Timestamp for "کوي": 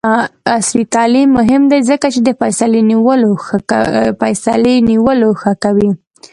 5.63-5.89